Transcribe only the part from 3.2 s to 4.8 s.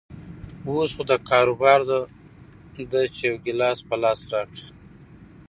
يو ګيلاس په لاس راکړي.